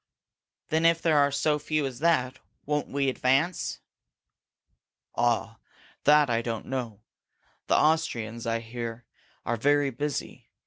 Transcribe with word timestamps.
"Then 0.69 0.83
if 0.83 0.99
there 0.99 1.19
are 1.19 1.31
so 1.31 1.59
few 1.59 1.85
as 1.85 1.99
that, 1.99 2.39
won't 2.65 2.87
we 2.87 3.07
advance?" 3.07 3.81
"Ah, 5.15 5.59
that 6.05 6.27
I 6.27 6.41
don't 6.41 6.65
know! 6.65 7.01
The 7.67 7.75
Austrians, 7.77 8.47
I 8.47 8.61
hear, 8.61 9.05
are 9.45 9.57
very 9.57 9.91
busy. 9.91 10.49